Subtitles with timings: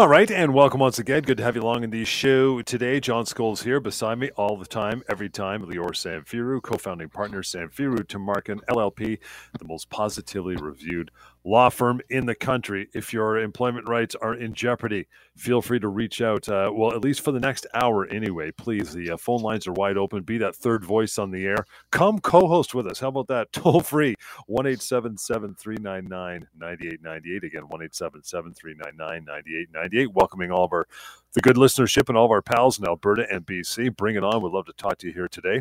[0.00, 1.24] All right, and welcome once again.
[1.24, 3.00] Good to have you along in the show today.
[3.00, 5.62] John Scholes here beside me all the time, every time.
[5.66, 9.18] Lior Samfiru, co-founding partner, Samfiru Tumarkin, LLP,
[9.58, 11.10] the most positively reviewed
[11.44, 12.88] law firm in the country.
[12.92, 15.06] If your employment rights are in jeopardy,
[15.36, 16.48] feel free to reach out.
[16.48, 18.92] Uh, well, at least for the next hour anyway, please.
[18.92, 20.22] The uh, phone lines are wide open.
[20.22, 21.64] Be that third voice on the air.
[21.90, 23.00] Come co host with us.
[23.00, 23.52] How about that?
[23.60, 24.14] Toll free
[24.46, 27.44] 1 399 9898.
[27.44, 30.12] Again, 1 399 9898.
[30.12, 30.86] Welcoming all of our
[31.32, 33.96] the good listenership and all of our pals in Alberta and BC.
[33.96, 34.42] Bring it on.
[34.42, 35.60] We'd love to talk to you here today.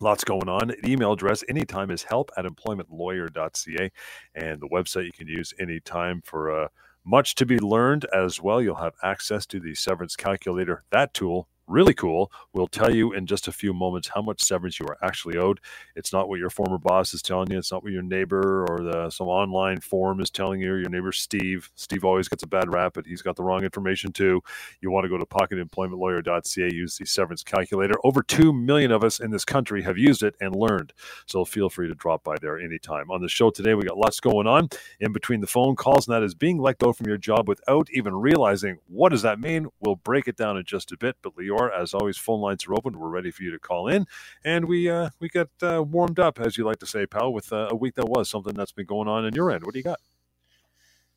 [0.00, 0.72] Lots going on.
[0.84, 3.90] Email address anytime is help at employmentlawyer.ca.
[4.34, 6.68] And the website you can use anytime for uh,
[7.04, 8.60] much to be learned as well.
[8.60, 10.84] You'll have access to the severance calculator.
[10.90, 12.30] That tool really cool.
[12.52, 15.60] We'll tell you in just a few moments how much severance you are actually owed.
[15.96, 17.58] It's not what your former boss is telling you.
[17.58, 20.74] It's not what your neighbor or the some online forum is telling you.
[20.74, 21.70] Your neighbor Steve.
[21.74, 24.42] Steve always gets a bad rap, but he's got the wrong information too.
[24.80, 27.94] You want to go to pocketemploymentlawyer.ca, use the severance calculator.
[28.04, 30.92] Over two million of us in this country have used it and learned.
[31.26, 33.10] So feel free to drop by there anytime.
[33.10, 34.68] On the show today, we got lots going on
[35.00, 37.88] in between the phone calls, and that is being let go from your job without
[37.92, 39.68] even realizing what does that mean.
[39.80, 42.74] We'll break it down in just a bit, but Lior as always, phone lines are
[42.74, 42.98] open.
[42.98, 44.06] We're ready for you to call in,
[44.44, 47.52] and we uh, we get uh, warmed up, as you like to say, pal, with
[47.52, 49.64] uh, a week that was something that's been going on in your end.
[49.64, 50.00] What do you got?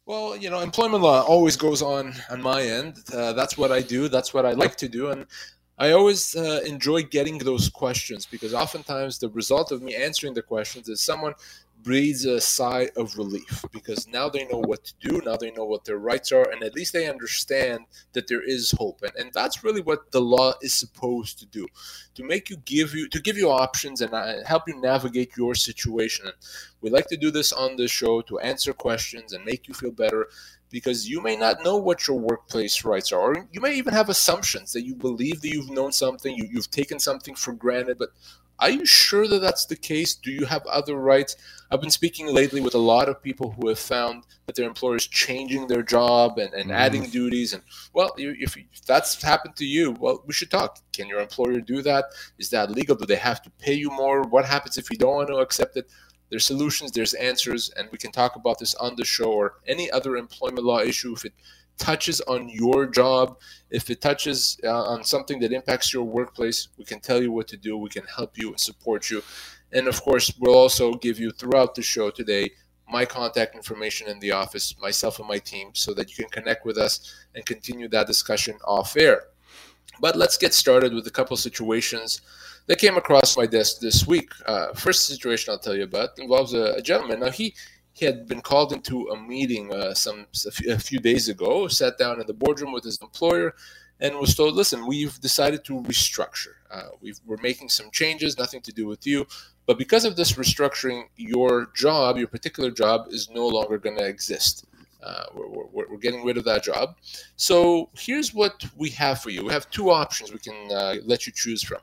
[0.05, 2.99] Well, you know, employment law always goes on on my end.
[3.13, 4.07] Uh, that's what I do.
[4.07, 5.25] That's what I like to do, and
[5.77, 10.41] I always uh, enjoy getting those questions because oftentimes the result of me answering the
[10.41, 11.33] questions is someone
[11.87, 15.63] breathes a sigh of relief because now they know what to do now they know
[15.63, 17.79] what their rights are and at least they understand
[18.11, 21.65] that there is hope and, and that's really what the law is supposed to do
[22.17, 25.53] to make you give you to give you options and uh, help you navigate your
[25.53, 26.25] situation.
[26.25, 26.35] And
[26.81, 29.91] we like to do this on the show to answer questions and make you feel
[29.91, 30.27] better
[30.69, 34.09] because you may not know what your workplace rights are or you may even have
[34.09, 38.09] assumptions that you believe that you've known something you, you've taken something for granted but
[38.59, 40.15] are you sure that that's the case?
[40.15, 41.35] Do you have other rights?
[41.69, 45.05] I've been speaking lately with a lot of people who have found that their employers
[45.05, 46.73] changing their job and, and mm.
[46.73, 47.53] adding duties.
[47.53, 47.61] And
[47.93, 50.79] well, if, if that's happened to you, well, we should talk.
[50.93, 52.05] Can your employer do that?
[52.39, 52.95] Is that legal?
[52.95, 54.23] Do they have to pay you more?
[54.23, 55.89] What happens if you don't want to accept it?
[56.29, 59.89] There's solutions, there's answers, and we can talk about this on the show or any
[59.91, 61.33] other employment law issue if it
[61.77, 63.37] touches on your job,
[63.69, 67.47] if it touches uh, on something that impacts your workplace, we can tell you what
[67.49, 67.77] to do.
[67.77, 69.23] We can help you and support you.
[69.71, 72.51] And of course, we'll also give you throughout the show today
[72.89, 76.65] my contact information in the office, myself and my team, so that you can connect
[76.65, 79.23] with us and continue that discussion off air.
[79.99, 82.21] But let's get started with a couple situations
[82.67, 84.31] that came across my desk this week.
[84.45, 87.19] Uh, first situation I'll tell you about involves a, a gentleman.
[87.19, 87.55] Now, he
[87.97, 90.27] he had been called into a meeting uh, some
[90.69, 93.55] a few days ago, sat down in the boardroom with his employer,
[93.99, 96.57] and was told, "Listen, we've decided to restructure.
[96.69, 99.25] Uh, we are making some changes, nothing to do with you,
[99.65, 104.05] but because of this restructuring, your job, your particular job, is no longer going to
[104.05, 104.65] exist.
[105.01, 106.97] Uh, we're, we're, we're, getting rid of that job.
[107.35, 109.45] So here's what we have for you.
[109.45, 111.81] We have two options we can uh, let you choose from.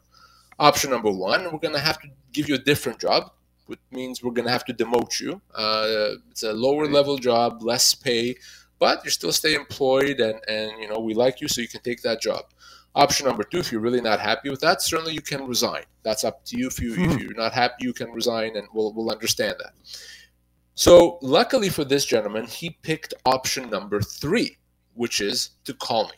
[0.59, 3.33] Option number one, we're going to have to give you a different job
[3.67, 5.41] which means we're going to have to demote you.
[5.55, 8.37] Uh, it's a lower level job, less pay,
[8.79, 11.83] but you still stay employed, and and you know we like you, so you can
[11.83, 12.45] take that job.
[12.95, 15.83] Option number two, if you're really not happy with that, certainly you can resign.
[16.05, 16.69] That's up to you.
[16.69, 17.11] If you hmm.
[17.11, 19.73] if you're not happy, you can resign, and we'll we'll understand that.
[20.75, 24.59] So luckily for this gentleman, he picked option number three,
[24.95, 26.17] which is to call me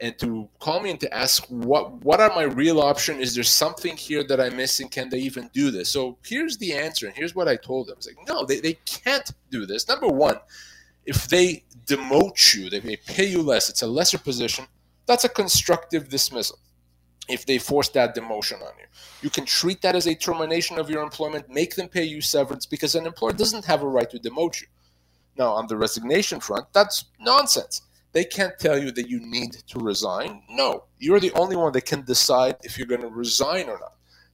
[0.00, 3.20] and to call me and to ask what what are my real options?
[3.20, 4.88] Is there something here that i'm missing?
[4.88, 5.90] Can they even do this?
[5.90, 7.94] So here's the answer and here's what i told them.
[7.96, 9.88] I was like no they, they can't do this.
[9.88, 10.38] Number one
[11.04, 14.66] if they demote you they may pay you less it's a lesser position
[15.06, 16.58] that's a constructive dismissal
[17.28, 18.86] if they force that demotion on you.
[19.22, 22.66] You can treat that as a termination of your employment make them pay you severance
[22.66, 24.66] because an employer doesn't have a right to demote you.
[25.38, 27.82] Now on the resignation front that's nonsense
[28.16, 30.42] they can't tell you that you need to resign.
[30.48, 33.92] No, you're the only one that can decide if you're going to resign or not.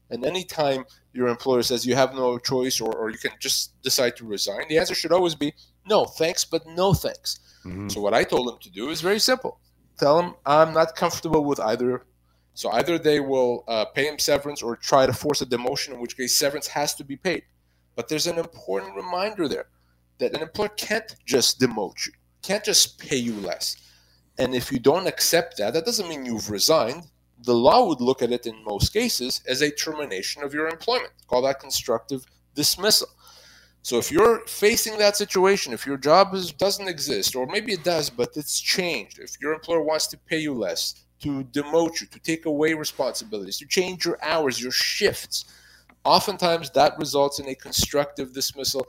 [0.09, 4.15] And anytime your employer says you have no choice or, or you can just decide
[4.19, 5.53] to resign, the answer should always be
[5.85, 7.41] no, thanks, but no thanks.
[7.65, 7.89] Mm-hmm.
[7.89, 9.59] So, what I told them to do is very simple
[9.99, 12.05] tell them I'm not comfortable with either.
[12.55, 16.01] So, either they will uh, pay him severance or try to force a demotion, in
[16.01, 17.43] which case severance has to be paid.
[17.97, 19.67] But there's an important reminder there
[20.19, 22.13] that an employer can't just demote you
[22.43, 23.77] can't just pay you less.
[24.39, 27.05] And if you don't accept that, that doesn't mean you've resigned.
[27.45, 31.13] The law would look at it in most cases as a termination of your employment.
[31.27, 32.25] Call that constructive
[32.55, 33.09] dismissal.
[33.83, 37.83] So if you're facing that situation, if your job is, doesn't exist, or maybe it
[37.83, 42.07] does, but it's changed, if your employer wants to pay you less, to demote you,
[42.07, 45.45] to take away responsibilities, to change your hours, your shifts,
[46.05, 48.87] oftentimes that results in a constructive dismissal.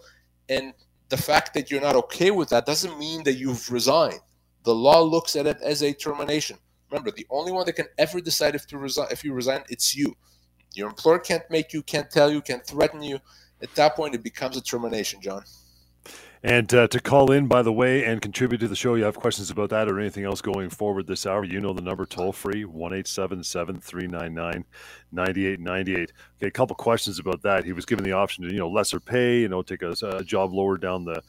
[0.48, 0.74] And
[1.13, 4.19] the fact that you're not okay with that doesn't mean that you've resigned.
[4.63, 6.57] The law looks at it as a termination.
[6.89, 9.95] Remember, the only one that can ever decide if to resign, if you resign, it's
[9.95, 10.15] you.
[10.74, 13.19] Your employer can't make you, can't tell you, can't threaten you.
[13.62, 15.44] At that point, it becomes a termination, John.
[16.45, 19.16] And uh, to call in, by the way, and contribute to the show, you have
[19.16, 22.34] questions about that or anything else going forward this hour, you know the number toll
[22.34, 24.66] free, 1 399
[25.13, 26.12] 9898.
[26.36, 27.63] Okay, a couple questions about that.
[27.63, 30.22] He was given the option to, you know, lesser pay, you know, take a, a
[30.22, 31.22] job lower down the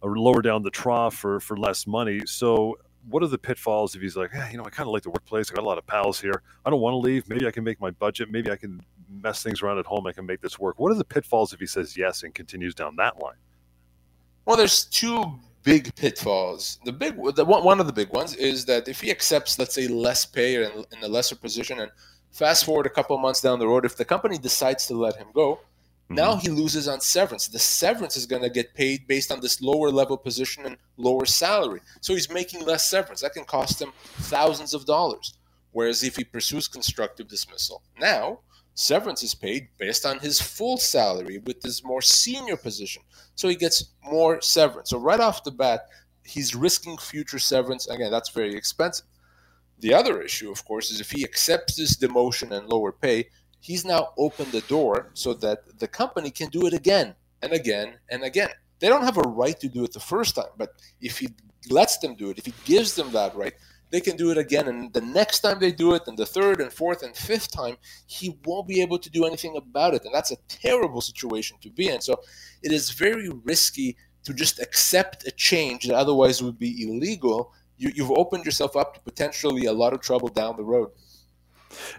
[0.00, 2.22] or lower down the trough for, for less money.
[2.24, 2.78] So,
[3.10, 5.10] what are the pitfalls if he's like, hey, you know, I kind of like the
[5.10, 5.50] workplace.
[5.50, 6.42] I got a lot of pals here.
[6.64, 7.28] I don't want to leave.
[7.28, 8.30] Maybe I can make my budget.
[8.30, 8.80] Maybe I can
[9.10, 10.06] mess things around at home.
[10.06, 10.78] I can make this work.
[10.78, 13.34] What are the pitfalls if he says yes and continues down that line?
[14.44, 16.78] Well, there's two big pitfalls.
[16.84, 19.74] The big, the one, one of the big ones is that if he accepts, let's
[19.74, 21.90] say, less pay in, in a lesser position, and
[22.32, 25.28] fast forward a couple months down the road, if the company decides to let him
[25.32, 26.14] go, mm-hmm.
[26.16, 27.46] now he loses on severance.
[27.46, 31.26] The severance is going to get paid based on this lower level position and lower
[31.26, 31.80] salary.
[32.00, 33.20] So he's making less severance.
[33.20, 35.34] That can cost him thousands of dollars.
[35.70, 38.40] Whereas if he pursues constructive dismissal, now
[38.74, 43.02] Severance is paid based on his full salary with his more senior position.
[43.34, 44.90] So he gets more severance.
[44.90, 45.88] So right off the bat,
[46.24, 47.86] he's risking future severance.
[47.88, 49.06] Again, that's very expensive.
[49.80, 53.28] The other issue, of course, is if he accepts this demotion and lower pay,
[53.60, 57.94] he's now opened the door so that the company can do it again and again
[58.10, 58.50] and again.
[58.78, 60.70] They don't have a right to do it the first time, but
[61.00, 61.28] if he
[61.70, 63.54] lets them do it, if he gives them that right,
[63.92, 64.66] they can do it again.
[64.66, 67.76] And the next time they do it, and the third and fourth and fifth time,
[68.06, 70.04] he won't be able to do anything about it.
[70.04, 72.00] And that's a terrible situation to be in.
[72.00, 72.20] So
[72.62, 77.52] it is very risky to just accept a change that otherwise would be illegal.
[77.76, 80.90] You, you've opened yourself up to potentially a lot of trouble down the road.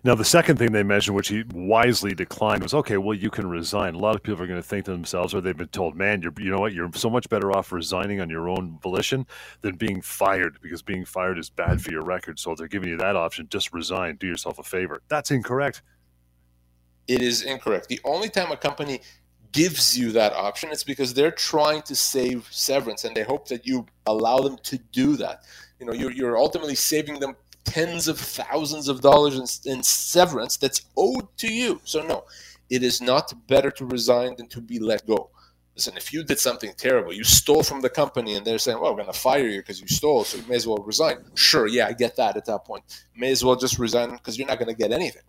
[0.03, 2.97] Now, the second thing they mentioned, which he wisely declined, was okay.
[2.97, 3.95] Well, you can resign.
[3.95, 6.21] A lot of people are going to think to themselves, or they've been told, "Man,
[6.21, 6.73] you're, you know what?
[6.73, 9.25] You're so much better off resigning on your own volition
[9.61, 12.97] than being fired, because being fired is bad for your record." So they're giving you
[12.97, 13.47] that option.
[13.49, 14.17] Just resign.
[14.17, 15.01] Do yourself a favor.
[15.07, 15.81] That's incorrect.
[17.07, 17.87] It is incorrect.
[17.89, 19.01] The only time a company
[19.51, 23.65] gives you that option, it's because they're trying to save severance, and they hope that
[23.67, 25.43] you allow them to do that.
[25.79, 30.57] You know, you're, you're ultimately saving them tens of thousands of dollars in, in, severance
[30.57, 31.81] that's owed to you.
[31.83, 32.25] So, no,
[32.69, 35.29] it is not better to resign than to be let go.
[35.75, 38.91] Listen, if you did something terrible, you stole from the company and they're saying, well,
[38.91, 41.17] we're going to fire you because you stole, so you may as well resign.
[41.33, 42.83] Sure, yeah, I get that at that point.
[43.15, 45.23] May as well just resign because you're not going to get anything.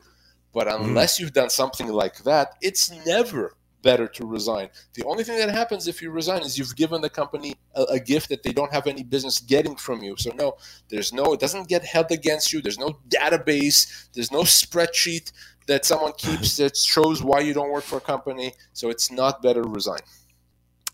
[0.52, 0.84] But mm-hmm.
[0.84, 1.20] unless mm.
[1.20, 4.70] you've done something like that, it's never better to resign.
[4.94, 8.00] The only thing that happens if you resign is you've given the company a, a,
[8.00, 10.16] gift that they don't have any business getting from you.
[10.18, 10.56] So no,
[10.88, 12.60] there's no, it doesn't get held against you.
[12.60, 14.08] There's no database.
[14.14, 15.30] There's no spreadsheet
[15.66, 18.54] that someone keeps that shows why you don't work for a company.
[18.72, 20.00] So it's not better to resign.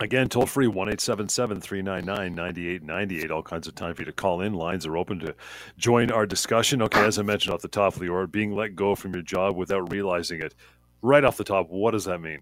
[0.01, 3.31] Again, toll free 1 399 9898.
[3.31, 4.55] All kinds of time for you to call in.
[4.55, 5.35] Lines are open to
[5.77, 6.81] join our discussion.
[6.83, 9.93] Okay, as I mentioned off the top, Lior, being let go from your job without
[9.93, 10.55] realizing it.
[11.03, 12.41] Right off the top, what does that mean?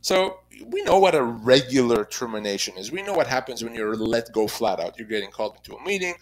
[0.00, 2.90] So we know what a regular termination is.
[2.90, 4.98] We know what happens when you're let go flat out.
[4.98, 6.14] You're getting called into a meeting.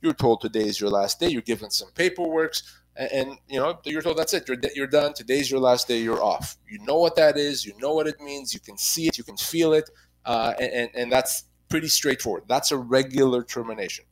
[0.00, 1.28] You're told today is your last day.
[1.28, 2.54] You're given some paperwork,
[2.96, 4.48] and, and you know you're told that's it.
[4.48, 5.14] You're you're done.
[5.14, 6.00] Today's your last day.
[6.00, 6.56] You're off.
[6.68, 7.64] You know what that is.
[7.64, 8.54] You know what it means.
[8.54, 9.18] You can see it.
[9.18, 9.90] You can feel it,
[10.24, 12.44] uh, and and that's pretty straightforward.
[12.46, 14.04] That's a regular termination.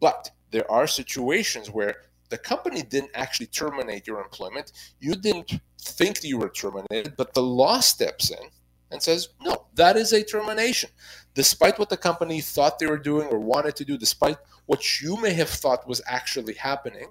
[0.00, 1.96] But there are situations where
[2.28, 4.72] the company didn't actually terminate your employment.
[5.00, 8.48] You didn't think you were terminated, but the law steps in
[8.90, 10.90] and says, no, that is a termination.
[11.34, 15.20] Despite what the company thought they were doing or wanted to do, despite what you
[15.20, 17.08] may have thought was actually happening,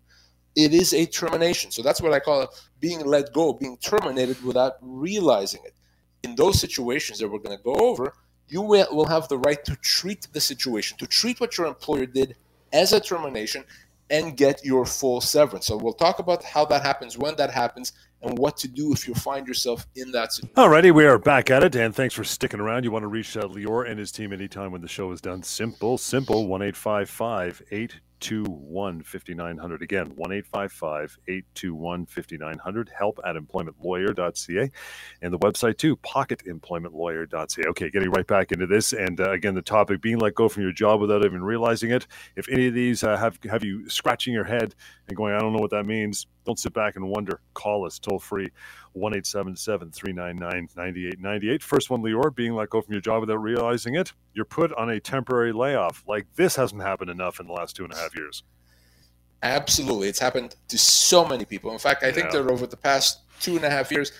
[0.55, 1.71] it is a termination.
[1.71, 2.47] So that's what I call
[2.79, 5.73] being let go, being terminated without realizing it.
[6.23, 8.13] In those situations that we're going to go over,
[8.47, 12.35] you will have the right to treat the situation, to treat what your employer did
[12.73, 13.63] as a termination
[14.09, 15.67] and get your full severance.
[15.67, 19.07] So we'll talk about how that happens, when that happens, and what to do if
[19.07, 20.55] you find yourself in that situation.
[20.55, 22.83] Alrighty, we are back at it, and thanks for sticking around.
[22.83, 25.43] You want to reach uh, Lior and his team anytime when the show is done.
[25.43, 27.63] Simple, simple, 1 855
[28.21, 29.81] 821 5900.
[29.81, 32.91] Again, 1 821 5900.
[32.97, 34.71] Help at employmentlawyer.ca.
[35.21, 37.67] And the website too, pocketemploymentlawyer.ca.
[37.69, 38.93] Okay, getting right back into this.
[38.93, 42.07] And uh, again, the topic being let go from your job without even realizing it.
[42.35, 44.73] If any of these uh, have, have you scratching your head
[45.07, 47.41] and going, I don't know what that means, don't sit back and wonder.
[47.53, 48.49] Call us toll free
[48.97, 51.63] 1 399 9898.
[51.63, 54.13] First one, Lior, being let go from your job without realizing it.
[54.33, 56.03] You're put on a temporary layoff.
[56.07, 58.43] Like this hasn't happened enough in the last two and a half years.
[59.43, 60.07] Absolutely.
[60.07, 61.71] It's happened to so many people.
[61.71, 64.11] In fact, I think that over the past two and a half years,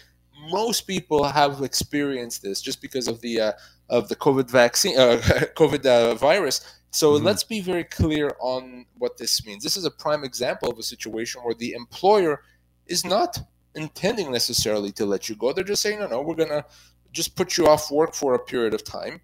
[0.50, 3.52] most people have experienced this just because of the uh,
[3.90, 5.18] of the COVID vaccine, uh,
[5.56, 6.80] COVID uh, virus.
[6.92, 7.26] So mm-hmm.
[7.26, 9.64] let's be very clear on what this means.
[9.64, 12.42] This is a prime example of a situation where the employer
[12.86, 13.40] is not
[13.76, 15.54] intending necessarily to let you go.
[15.54, 16.66] They're just saying, no, no, we're going to
[17.12, 19.22] just put you off work for a period of time.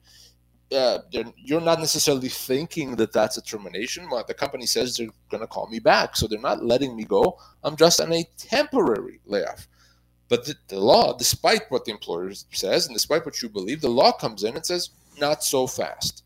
[0.73, 0.99] Uh,
[1.37, 4.09] you're not necessarily thinking that that's a termination.
[4.09, 6.15] Well, the company says they're going to call me back.
[6.15, 7.37] So they're not letting me go.
[7.63, 9.67] I'm just on a temporary layoff.
[10.29, 13.89] But the, the law, despite what the employer says and despite what you believe, the
[13.89, 16.23] law comes in and says, not so fast.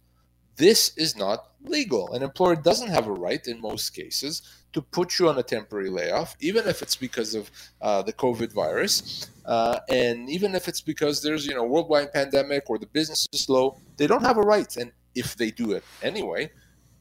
[0.55, 2.13] This is not legal.
[2.13, 4.41] An employer doesn't have a right in most cases
[4.73, 7.49] to put you on a temporary layoff, even if it's because of
[7.81, 12.69] uh, the COVID virus, uh, and even if it's because there's you know worldwide pandemic
[12.69, 13.77] or the business is slow.
[13.97, 16.51] They don't have a right, and if they do it anyway,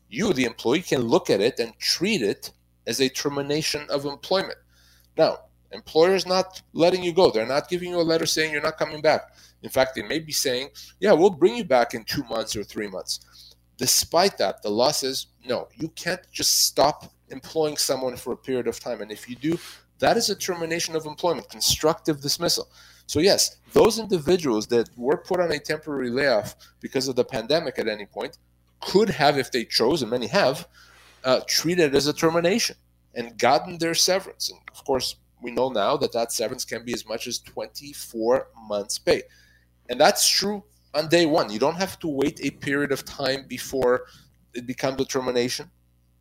[0.08, 2.52] you, the employee, can look at it and treat it
[2.86, 4.58] as a termination of employment.
[5.18, 5.38] Now,
[5.72, 7.30] employer's not letting you go.
[7.30, 9.34] They're not giving you a letter saying you're not coming back.
[9.62, 10.70] In fact, they may be saying,
[11.00, 13.20] "Yeah, we'll bring you back in two months or three months."
[13.76, 18.66] Despite that, the law says no, you can't just stop employing someone for a period
[18.66, 19.00] of time.
[19.00, 19.58] And if you do,
[19.98, 22.68] that is a termination of employment, constructive dismissal.
[23.06, 27.78] So, yes, those individuals that were put on a temporary layoff because of the pandemic
[27.78, 28.38] at any point
[28.80, 30.68] could have, if they chose, and many have,
[31.24, 32.76] uh, treated as a termination
[33.14, 34.50] and gotten their severance.
[34.50, 38.48] And of course, we know now that that severance can be as much as 24
[38.68, 39.22] months' pay.
[39.88, 40.64] And that's true
[40.94, 41.50] on day one.
[41.50, 44.06] You don't have to wait a period of time before
[44.54, 45.70] it becomes a termination.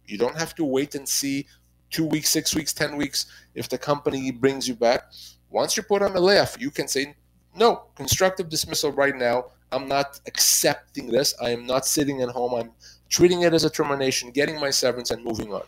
[0.08, 1.48] You don't have to wait and see
[1.90, 5.12] two weeks, six weeks, 10 weeks if the company brings you back.
[5.50, 7.16] Once you're put on a layoff, you can say,
[7.56, 9.46] no, constructive dismissal right now.
[9.72, 11.34] I'm not accepting this.
[11.42, 12.54] I am not sitting at home.
[12.54, 12.72] I'm
[13.10, 15.64] treating it as a termination, getting my severance, and moving on.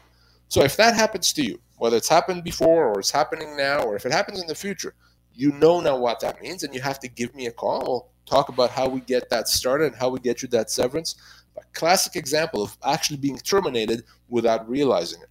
[0.49, 3.95] So if that happens to you, whether it's happened before or it's happening now, or
[3.95, 4.93] if it happens in the future,
[5.33, 7.83] you know now what that means, and you have to give me a call.
[7.85, 11.15] We'll talk about how we get that started and how we get you that severance.
[11.57, 15.29] A classic example of actually being terminated without realizing it.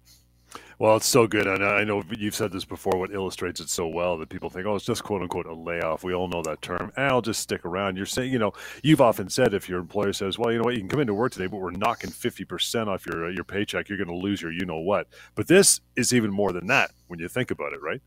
[0.78, 1.47] Well, it's so good.
[1.47, 4.66] And I know you've said this before, what illustrates it so well that people think,
[4.66, 6.04] oh, it's just quote unquote a layoff.
[6.04, 6.92] We all know that term.
[6.97, 7.97] And I'll just stick around.
[7.97, 8.52] You're saying, you know,
[8.83, 11.14] you've often said if your employer says, well, you know what, you can come into
[11.14, 14.42] work today, but we're knocking 50% off your, uh, your paycheck, you're going to lose
[14.42, 15.09] your you know what.
[15.35, 18.02] But this is even more than that when you think about it, right?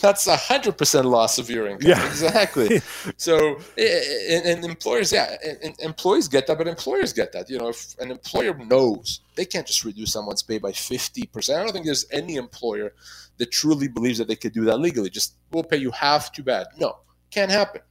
[0.00, 1.88] That's a hundred percent loss of your income.
[1.88, 2.80] Yeah, exactly.
[3.16, 7.50] so, and, and, employers, yeah, and employees get that, but employers get that.
[7.50, 11.60] You know, if an employer knows they can't just reduce someone's pay by fifty percent.
[11.60, 12.94] I don't think there's any employer
[13.38, 15.10] that truly believes that they could do that legally.
[15.10, 16.68] Just we'll pay you half too bad.
[16.78, 16.98] No,
[17.30, 17.82] can't happen.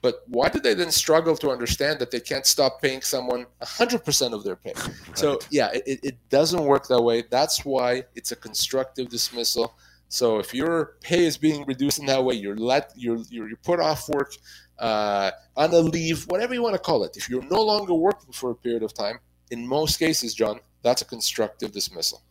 [0.00, 4.32] But why do they then struggle to understand that they can't stop paying someone 100%
[4.32, 4.72] of their pay?
[4.76, 4.92] Right.
[5.14, 7.24] So, yeah, it, it doesn't work that way.
[7.28, 9.74] That's why it's a constructive dismissal
[10.08, 13.58] so if your pay is being reduced in that way, you're let you're you're, you're
[13.58, 14.32] put off work,
[14.78, 17.16] uh, on a leave, whatever you want to call it.
[17.16, 19.18] If you're no longer working for a period of time,
[19.50, 22.22] in most cases, John, that's a constructive dismissal.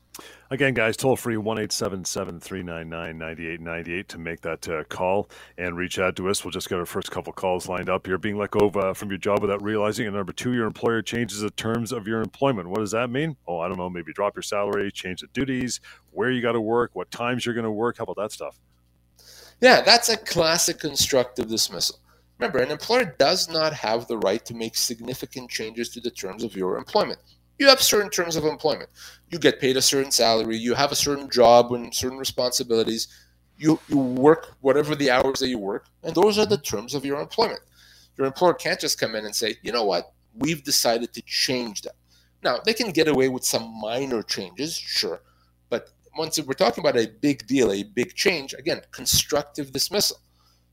[0.50, 6.16] Again, guys, toll free 1 399 9898 to make that uh, call and reach out
[6.16, 6.44] to us.
[6.46, 8.18] We'll just get our first couple calls lined up here.
[8.18, 10.08] Being let go uh, from your job without realizing.
[10.08, 12.70] And number two, your employer changes the terms of your employment.
[12.70, 13.36] What does that mean?
[13.48, 13.90] Oh, I don't know.
[13.90, 15.82] Maybe drop your salary, change the duties,
[16.12, 17.98] where you got to work, what times you're going to work.
[17.98, 18.58] How about that stuff?
[19.60, 22.00] Yeah, that's a classic constructive dismissal.
[22.40, 26.44] Remember, an employer does not have the right to make significant changes to the terms
[26.44, 27.20] of your employment
[27.60, 28.90] you have certain terms of employment.
[29.30, 33.08] You get paid a certain salary, you have a certain job and certain responsibilities.
[33.58, 37.04] You, you work whatever the hours that you work, and those are the terms of
[37.04, 37.62] your employment.
[38.18, 41.82] Your employer can't just come in and say, you know what, we've decided to change
[41.82, 41.96] that.
[42.44, 45.22] Now, they can get away with some minor changes, sure,
[45.70, 50.18] but once we're talking about a big deal, a big change, again, constructive dismissal.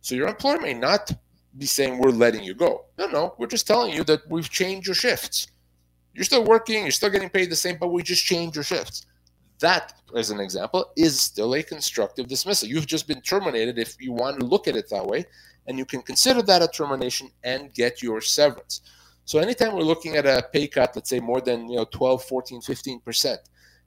[0.00, 1.10] So your employer may not
[1.56, 2.86] be saying we're letting you go.
[2.98, 5.48] No, no, we're just telling you that we've changed your shifts.
[6.14, 9.06] You're still working, you're still getting paid the same, but we just change your shifts.
[9.60, 12.68] That, as an example, is still a constructive dismissal.
[12.68, 15.24] You've just been terminated if you want to look at it that way,
[15.66, 18.80] and you can consider that a termination and get your severance.
[19.24, 22.24] So anytime we're looking at a pay cut, let's say more than you know 12,
[22.24, 23.40] 14, 15 percent,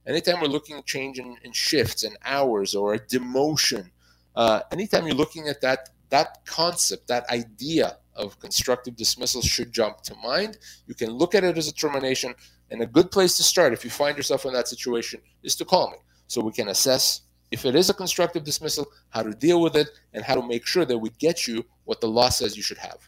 [0.08, 3.92] anytime we're looking at change in, in shifts and hours or a demotion,
[4.36, 10.02] uh, anytime you're looking at that that concept, that idea of constructive dismissal should jump
[10.02, 10.58] to mind.
[10.88, 12.34] You can look at it as a termination,
[12.72, 15.66] and a good place to start if you find yourself in that situation is to
[15.66, 15.98] call me
[16.28, 17.22] so we can assess
[17.52, 20.66] if it is a constructive dismissal, how to deal with it, and how to make
[20.66, 23.08] sure that we get you what the law says you should have.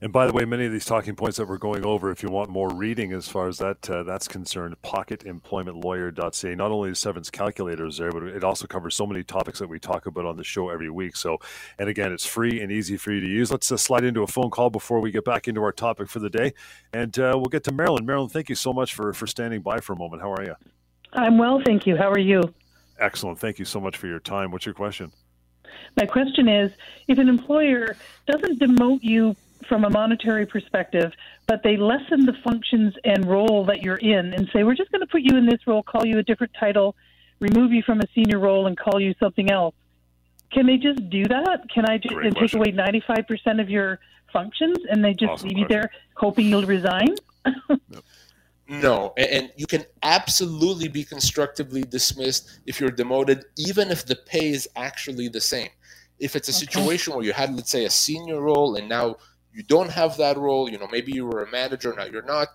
[0.00, 2.28] And by the way, many of these talking points that we're going over, if you
[2.28, 6.54] want more reading as far as that uh, that's concerned, pocketemploymentlawyer.ca.
[6.54, 9.78] Not only is severance calculators there, but it also covers so many topics that we
[9.78, 11.16] talk about on the show every week.
[11.16, 11.38] So,
[11.78, 13.50] and again, it's free and easy for you to use.
[13.50, 16.18] Let's uh, slide into a phone call before we get back into our topic for
[16.18, 16.54] the day,
[16.92, 18.06] and uh, we'll get to Marilyn.
[18.06, 20.22] Marilyn, thank you so much for for standing by for a moment.
[20.22, 20.54] How are you?
[21.12, 21.96] I'm well, thank you.
[21.96, 22.42] How are you?
[22.98, 23.38] Excellent.
[23.38, 24.50] Thank you so much for your time.
[24.50, 25.12] What's your question?
[25.96, 26.72] My question is
[27.06, 27.96] if an employer
[28.26, 31.12] doesn't demote you from a monetary perspective,
[31.46, 35.00] but they lessen the functions and role that you're in and say, we're just going
[35.00, 36.94] to put you in this role, call you a different title,
[37.40, 39.74] remove you from a senior role, and call you something else.
[40.52, 41.66] Can they just do that?
[41.74, 43.98] Can I just and take away 95% of your
[44.32, 45.76] functions and they just awesome leave question.
[45.76, 47.14] you there hoping you'll resign?
[48.68, 54.50] No, and you can absolutely be constructively dismissed if you're demoted, even if the pay
[54.50, 55.70] is actually the same.
[56.18, 56.66] If it's a okay.
[56.66, 59.16] situation where you had, let's say, a senior role and now
[59.52, 62.48] you don't have that role, you know, maybe you were a manager, now you're not.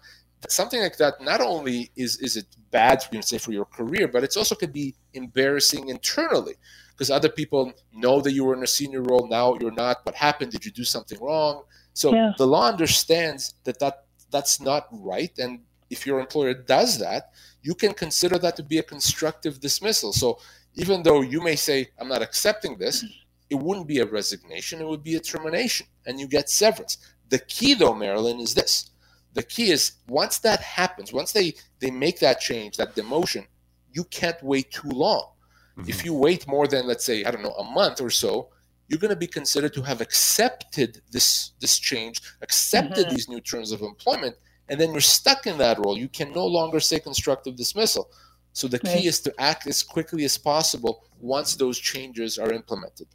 [0.50, 4.08] Something like that not only is is it bad for you say for your career,
[4.08, 6.56] but it's also could be embarrassing internally
[6.92, 10.06] because other people know that you were in a senior role, now you're not.
[10.06, 10.52] What happened?
[10.52, 11.64] Did you do something wrong?
[11.94, 12.34] So yeah.
[12.38, 17.32] the law understands that, that that's not right, and if your employer does that,
[17.62, 20.12] you can consider that to be a constructive dismissal.
[20.12, 20.40] So
[20.76, 23.06] even though you may say, I'm not accepting this,
[23.50, 26.98] it wouldn't be a resignation, it would be a termination, and you get severance.
[27.30, 28.92] The key, though, Marilyn, is this.
[29.34, 33.46] The key is once that happens, once they, they make that change, that demotion,
[33.92, 35.30] you can't wait too long.
[35.78, 35.90] Mm-hmm.
[35.90, 38.50] If you wait more than, let's say, I don't know, a month or so,
[38.88, 43.16] you're going to be considered to have accepted this this change, accepted mm-hmm.
[43.16, 44.36] these new terms of employment,
[44.70, 45.98] and then you're stuck in that role.
[45.98, 48.12] You can no longer say constructive dismissal.
[48.52, 53.08] So the key is to act as quickly as possible once those changes are implemented.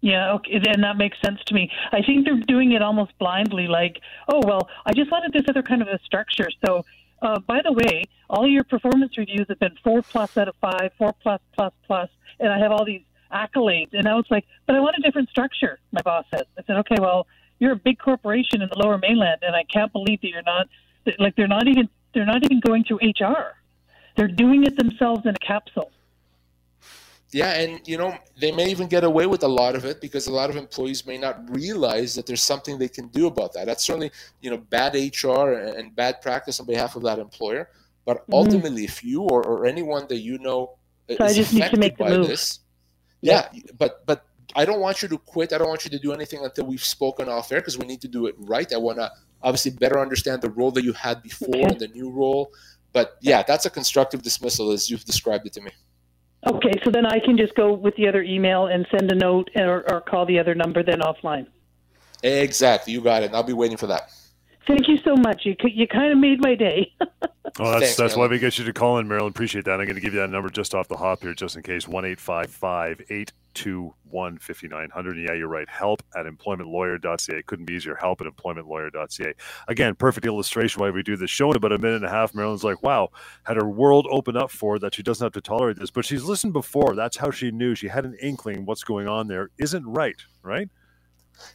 [0.00, 1.70] Yeah, okay, and that makes sense to me.
[1.90, 5.62] I think they're doing it almost blindly, like, oh well, I just wanted this other
[5.62, 6.48] kind of a structure.
[6.64, 6.84] So,
[7.22, 10.92] uh, by the way, all your performance reviews have been four plus out of five,
[10.98, 13.94] four plus plus plus, and I have all these accolades.
[13.94, 15.78] And I was like, but I want a different structure.
[15.92, 16.44] My boss said.
[16.58, 17.26] I said, okay, well,
[17.58, 20.68] you're a big corporation in the Lower Mainland, and I can't believe that you're not
[21.18, 23.54] like they're not even they're not even going through HR.
[24.16, 25.90] They're doing it themselves in a capsule.
[27.32, 30.26] Yeah, and you know they may even get away with a lot of it because
[30.26, 33.66] a lot of employees may not realize that there's something they can do about that.
[33.66, 37.68] That's certainly you know bad HR and bad practice on behalf of that employer.
[38.04, 38.34] But mm-hmm.
[38.34, 38.98] ultimately, mm-hmm.
[38.98, 40.76] if you or, or anyone that you know
[41.10, 42.28] so is affected by move.
[42.28, 42.60] this,
[43.20, 45.52] yeah, yeah, but but I don't want you to quit.
[45.52, 48.00] I don't want you to do anything until we've spoken off air because we need
[48.02, 48.72] to do it right.
[48.72, 49.10] I want to
[49.42, 51.64] obviously better understand the role that you had before okay.
[51.64, 52.52] and the new role.
[52.92, 55.72] But yeah, that's a constructive dismissal as you've described it to me.
[56.46, 59.50] Okay, so then I can just go with the other email and send a note
[59.56, 61.46] or, or call the other number then offline.
[62.22, 63.34] Exactly, you got it.
[63.34, 64.10] I'll be waiting for that.
[64.66, 65.42] Thank you so much.
[65.44, 66.92] You you kind of made my day.
[67.00, 69.30] oh, that's Thanks, that's why we get you to call in, Marilyn.
[69.30, 69.80] Appreciate that.
[69.80, 71.86] I'm going to give you that number just off the hop here, just in case.
[71.86, 75.16] One eight five five eight two one fifty nine hundred.
[75.18, 75.68] Yeah, you're right.
[75.68, 77.42] Help at employmentlawyer.ca.
[77.46, 77.96] Couldn't be easier.
[77.96, 79.32] Help at employmentlawyer.ca.
[79.66, 82.34] Again, perfect illustration why we do this show in about a minute and a half.
[82.34, 83.08] Marilyn's like, wow,
[83.44, 85.90] had her world open up for that she doesn't have to tolerate this.
[85.90, 86.94] But she's listened before.
[86.94, 87.74] That's how she knew.
[87.74, 90.68] She had an inkling what's going on there isn't right, right?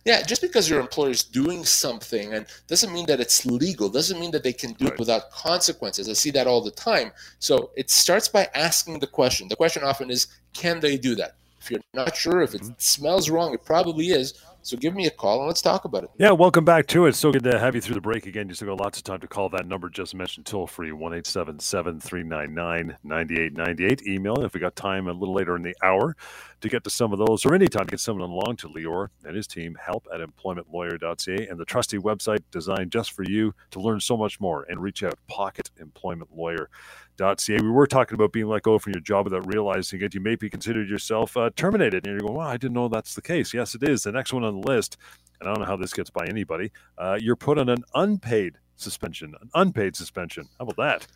[0.05, 4.19] Yeah, just because your employer is doing something and doesn't mean that it's legal, doesn't
[4.19, 4.93] mean that they can do right.
[4.93, 6.09] it without consequences.
[6.09, 7.11] I see that all the time.
[7.39, 9.47] So it starts by asking the question.
[9.47, 11.35] The question often is, can they do that?
[11.61, 12.73] If you're not sure, if it mm-hmm.
[12.77, 14.33] smells wrong, it probably is.
[14.63, 16.09] So give me a call and let's talk about it.
[16.17, 17.13] Yeah, welcome back to it.
[17.13, 18.47] So good to have you through the break again.
[18.47, 21.21] You still got lots of time to call that number just mentioned, toll free, 1
[21.21, 24.07] 399 9898.
[24.07, 26.15] Email if we got time a little later in the hour
[26.61, 29.35] to get to some of those, or anytime to get someone along to Lior and
[29.35, 33.99] his team, help at employmentlawyer.ca and the trusty website designed just for you to learn
[33.99, 36.69] so much more and reach out, Pocket Employment Lawyer.
[37.17, 37.57] .ca.
[37.61, 40.15] We were talking about being let go from your job without realizing it.
[40.15, 43.13] You may be considered yourself uh, terminated, and you're going, "Well, I didn't know that's
[43.13, 44.03] the case." Yes, it is.
[44.03, 44.97] The next one on the list,
[45.39, 46.71] and I don't know how this gets by anybody.
[46.97, 50.47] Uh, you're put on an unpaid suspension, an unpaid suspension.
[50.57, 51.07] How about that?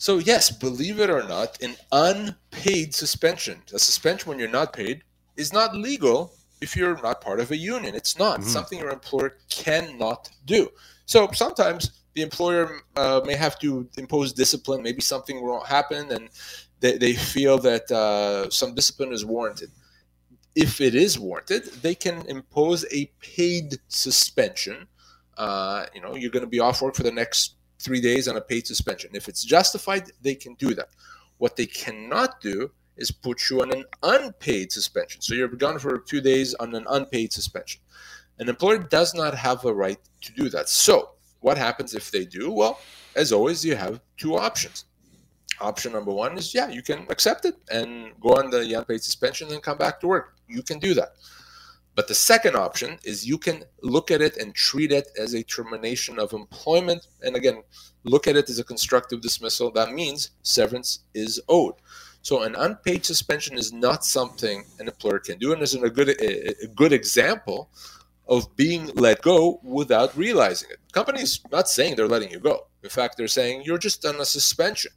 [0.00, 5.02] So yes, believe it or not, an unpaid suspension, a suspension when you're not paid,
[5.36, 6.32] is not legal,
[6.62, 7.94] if you're not part of a union.
[7.94, 8.48] It's not mm-hmm.
[8.48, 10.70] something your employer cannot do.
[11.04, 14.82] So sometimes the employer uh, may have to impose discipline.
[14.82, 16.30] Maybe something wrong happened, and
[16.80, 19.70] they, they feel that uh, some discipline is warranted.
[20.54, 24.88] If it is warranted, they can impose a paid suspension.
[25.36, 28.36] Uh, you know, you're going to be off work for the next three days on
[28.36, 29.10] a paid suspension.
[29.14, 30.90] If it's justified, they can do that.
[31.38, 35.22] What they cannot do is put you on an unpaid suspension.
[35.22, 37.80] So you're gone for two days on an unpaid suspension.
[38.38, 40.68] An employer does not have a right to do that.
[40.68, 42.50] So what happens if they do?
[42.50, 42.78] Well,
[43.16, 44.84] as always, you have two options.
[45.60, 49.50] Option number one is yeah, you can accept it and go on the unpaid suspension
[49.52, 50.36] and come back to work.
[50.48, 51.12] You can do that.
[52.00, 55.42] But the second option is you can look at it and treat it as a
[55.42, 57.06] termination of employment.
[57.20, 57.62] And again,
[58.04, 59.70] look at it as a constructive dismissal.
[59.70, 61.74] That means severance is owed.
[62.22, 66.08] So an unpaid suspension is not something an employer can do, and is a good
[66.08, 67.68] a, a good example
[68.26, 70.78] of being let go without realizing it.
[70.92, 72.68] Companies not saying they're letting you go.
[72.82, 74.92] In fact, they're saying you're just on a suspension.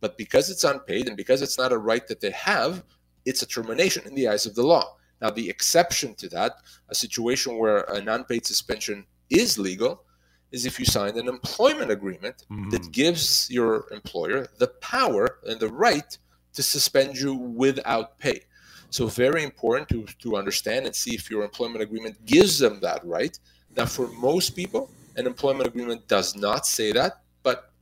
[0.00, 2.84] But because it's unpaid and because it's not a right that they have,
[3.24, 4.94] it's a termination in the eyes of the law.
[5.20, 10.04] Now, the exception to that, a situation where an unpaid suspension is legal,
[10.52, 12.70] is if you sign an employment agreement mm-hmm.
[12.70, 16.16] that gives your employer the power and the right
[16.54, 18.40] to suspend you without pay.
[18.90, 23.04] So very important to, to understand and see if your employment agreement gives them that
[23.04, 23.38] right.
[23.76, 27.20] Now, for most people, an employment agreement does not say that,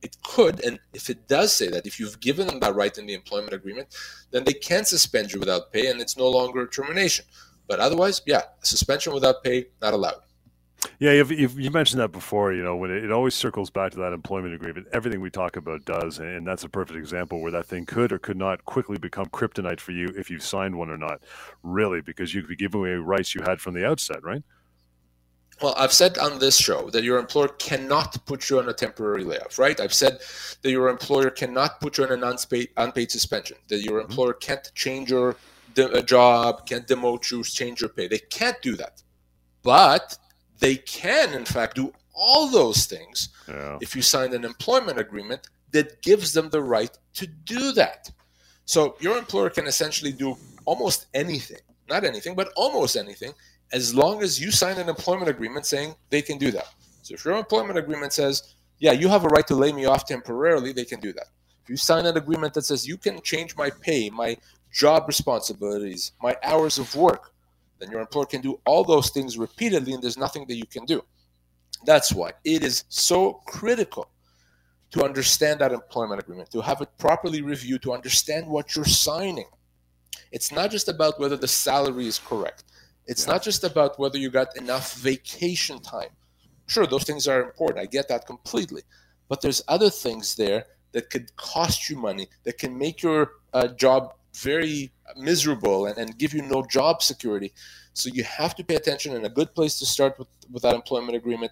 [0.01, 0.63] it could.
[0.63, 3.53] And if it does say that, if you've given them that right in the employment
[3.53, 3.95] agreement,
[4.31, 7.25] then they can suspend you without pay and it's no longer a termination.
[7.67, 10.21] But otherwise, yeah, suspension without pay, not allowed.
[10.99, 12.53] Yeah, you've, you've, you mentioned that before.
[12.53, 15.55] You know, when it, it, always circles back to that employment agreement, everything we talk
[15.55, 18.97] about does, and that's a perfect example where that thing could or could not quickly
[18.97, 21.21] become kryptonite for you if you've signed one or not.
[21.63, 24.43] Really, because you could be giving away rights you had from the outset, right?
[25.61, 29.23] Well, I've said on this show that your employer cannot put you on a temporary
[29.23, 29.79] layoff, right?
[29.79, 30.19] I've said
[30.61, 34.11] that your employer cannot put you on an unpaid, unpaid suspension, that your mm-hmm.
[34.11, 35.35] employer can't change your
[35.73, 38.07] de- job, can't demote you, change your pay.
[38.07, 39.01] They can't do that.
[39.63, 40.17] But
[40.59, 43.77] they can, in fact, do all those things yeah.
[43.81, 48.11] if you sign an employment agreement that gives them the right to do that.
[48.65, 53.33] So your employer can essentially do almost anything, not anything, but almost anything,
[53.73, 56.67] as long as you sign an employment agreement saying they can do that.
[57.01, 60.05] So if your employment agreement says, yeah, you have a right to lay me off
[60.05, 61.27] temporarily, they can do that.
[61.63, 64.37] If you sign an agreement that says you can change my pay, my
[64.71, 67.33] job responsibilities, my hours of work,
[67.79, 70.85] then your employer can do all those things repeatedly and there's nothing that you can
[70.85, 71.03] do.
[71.85, 74.09] That's why it is so critical
[74.91, 79.47] to understand that employment agreement, to have it properly reviewed, to understand what you're signing.
[80.31, 82.63] It's not just about whether the salary is correct.
[83.07, 83.33] It's yeah.
[83.33, 86.09] not just about whether you got enough vacation time.
[86.67, 87.79] Sure, those things are important.
[87.79, 88.83] I get that completely.
[89.29, 93.67] But there's other things there that could cost you money, that can make your uh,
[93.67, 97.53] job very miserable and, and give you no job security.
[97.93, 100.75] So you have to pay attention and a good place to start with, with that
[100.75, 101.51] employment agreement.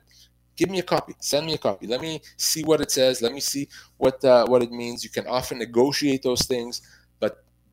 [0.55, 1.13] Give me a copy.
[1.19, 1.87] Send me a copy.
[1.87, 3.21] Let me see what it says.
[3.21, 5.03] Let me see what uh, what it means.
[5.03, 6.81] You can often negotiate those things,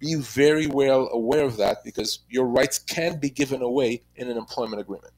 [0.03, 4.37] be very well aware of that because your rights can be given away in an
[4.37, 5.12] employment agreement.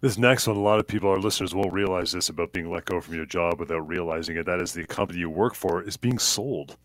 [0.00, 2.84] This next one, a lot of people, our listeners, won't realize this about being let
[2.86, 4.44] go from your job without realizing it.
[4.44, 6.76] That is, the company you work for is being sold.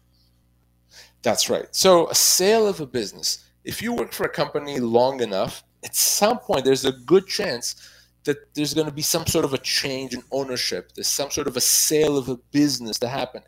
[1.23, 1.65] That's right.
[1.71, 5.95] So, a sale of a business, if you work for a company long enough, at
[5.95, 7.75] some point there's a good chance
[8.23, 10.91] that there's going to be some sort of a change in ownership.
[10.93, 13.41] There's some sort of a sale of a business to happen.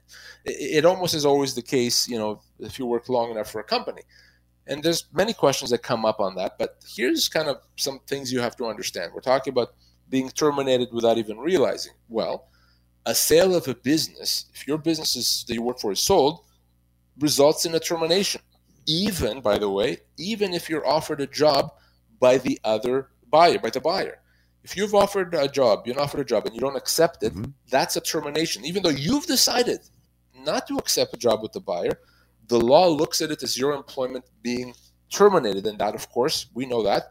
[0.46, 3.62] It, it almost is always the case, you know, if you work long enough for
[3.62, 4.02] a company.
[4.68, 8.32] And there's many questions that come up on that, but here's kind of some things
[8.32, 9.12] you have to understand.
[9.14, 9.74] We're talking about
[10.10, 11.94] being terminated without even realizing.
[12.08, 12.48] Well,
[13.06, 16.46] a sale of a business, if your business is, that you work for is sold,
[17.20, 18.42] results in a termination.
[18.86, 21.72] Even, by the way, even if you're offered a job
[22.20, 24.20] by the other buyer, by the buyer.
[24.64, 27.52] If you've offered a job, you're offered a job and you don't accept it, mm-hmm.
[27.70, 28.64] that's a termination.
[28.64, 29.80] Even though you've decided
[30.46, 32.00] not to accept a job with the buyer,
[32.48, 34.74] the law looks at it as your employment being
[35.10, 35.66] terminated.
[35.68, 37.04] And that, of course, we know that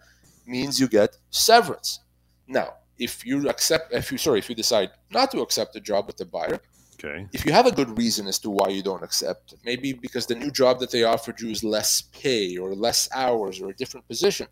[0.47, 2.01] means you get severance.
[2.47, 6.07] Now, if you accept, if you sorry, if you decide not to accept a job
[6.07, 6.61] with the buyer,
[7.05, 7.27] Okay.
[7.33, 10.37] If you have a good reason as to why you don't accept, maybe because the
[10.37, 14.07] new job that they offered you is less pay or less hours or a different
[14.07, 14.47] position,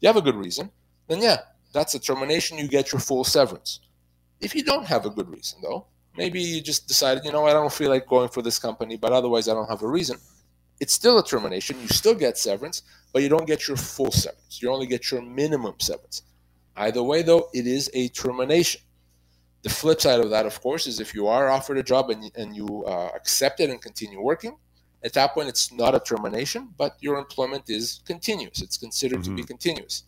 [0.00, 0.70] you have a good reason,
[1.06, 1.38] then yeah,
[1.72, 2.58] that's a termination.
[2.58, 3.80] You get your full severance.
[4.40, 7.52] If you don't have a good reason, though, maybe you just decided, you know, I
[7.52, 10.18] don't feel like going for this company, but otherwise I don't have a reason.
[10.80, 11.80] it's still a termination.
[11.80, 14.60] You still get severance, but you don't get your full severance.
[14.60, 16.22] You only get your minimum severance.
[16.76, 18.80] Either way, though, it is a termination.
[19.62, 22.32] The flip side of that, of course, is if you are offered a job and,
[22.34, 24.56] and you uh, accept it and continue working,
[25.04, 28.60] at that point it's not a termination, but your employment is continuous.
[28.60, 29.30] It's considered mm-hmm.
[29.30, 29.48] to be mm-hmm.
[29.48, 30.04] continuous.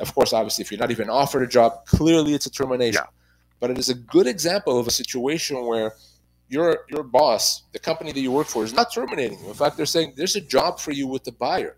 [0.00, 3.02] Of course, obviously, if you're not even offered a job, clearly it's a termination.
[3.04, 3.17] Yeah.
[3.60, 5.94] But it is a good example of a situation where
[6.48, 9.48] your your boss, the company that you work for, is not terminating you.
[9.48, 11.76] In fact, they're saying there's a job for you with the buyer.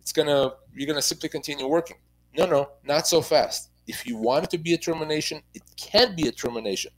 [0.00, 1.96] It's gonna you're gonna simply continue working.
[2.36, 3.70] No, no, not so fast.
[3.86, 6.92] If you want it to be a termination, it can be a termination.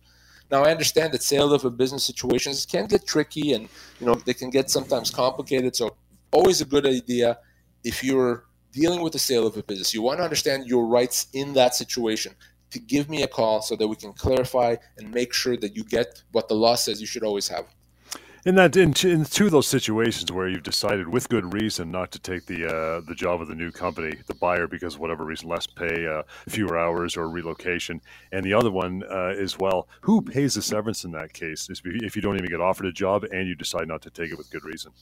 [0.50, 3.68] Now I understand that sale of a business situations can get tricky and
[3.98, 5.74] you know they can get sometimes complicated.
[5.74, 5.96] So
[6.32, 7.38] always a good idea
[7.84, 11.28] if you're dealing with the sale of a business, you want to understand your rights
[11.32, 12.34] in that situation
[12.74, 15.84] to give me a call so that we can clarify and make sure that you
[15.84, 17.66] get what the law says you should always have.
[18.46, 22.12] In that, in, in two of those situations where you've decided with good reason not
[22.12, 25.48] to take the uh, the job of the new company, the buyer because whatever reason,
[25.48, 30.20] less pay, uh, fewer hours, or relocation, and the other one uh, is well, who
[30.20, 31.70] pays the severance in that case?
[31.70, 34.36] If you don't even get offered a job and you decide not to take it
[34.36, 34.92] with good reason.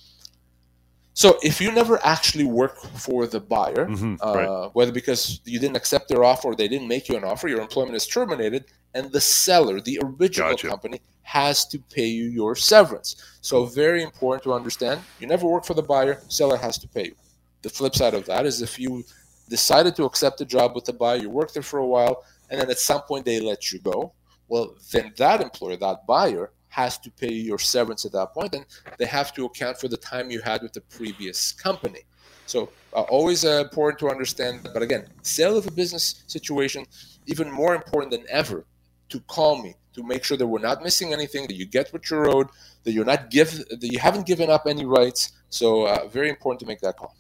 [1.15, 4.71] So if you never actually work for the buyer, mm-hmm, uh, right.
[4.73, 7.61] whether because you didn't accept their offer or they didn't make you an offer, your
[7.61, 10.69] employment is terminated, and the seller, the original gotcha.
[10.69, 13.17] company, has to pay you your severance.
[13.41, 15.01] So very important to understand.
[15.21, 17.17] You never work for the buyer, seller has to pay you.
[17.63, 19.05] The flip side of that is if you
[19.49, 22.61] decided to accept a job with the buyer, you worked there for a while, and
[22.61, 24.13] then at some point they let you go.
[24.49, 28.65] Well, then that employer, that buyer, has to pay your severance at that point, and
[28.99, 32.01] they have to account for the time you had with the previous company.
[32.47, 34.71] So uh, always uh, important to understand.
[34.73, 36.87] But again, sale of a business situation,
[37.27, 38.65] even more important than ever,
[39.11, 42.09] to call me to make sure that we're not missing anything, that you get what
[42.09, 42.49] you're owed,
[42.85, 45.33] that you're not give, that you haven't given up any rights.
[45.51, 47.15] So uh, very important to make that call.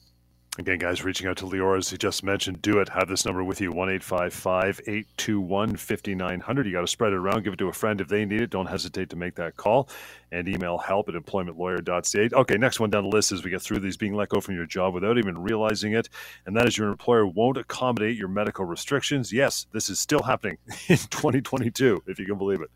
[0.58, 2.90] Again, guys, reaching out to Lior, as he just mentioned, do it.
[2.90, 6.66] Have this number with you, 1 821 5900.
[6.66, 8.50] You got to spread it around, give it to a friend if they need it.
[8.50, 9.88] Don't hesitate to make that call
[10.30, 12.36] and email help at employmentlawyer.ca.
[12.36, 14.54] Okay, next one down the list as we get through these being let go from
[14.54, 16.10] your job without even realizing it.
[16.44, 19.32] And that is your employer won't accommodate your medical restrictions.
[19.32, 22.70] Yes, this is still happening in 2022, if you can believe it.